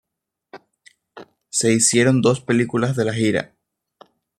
[1.51, 3.53] Se hicieron dos películas de la gira.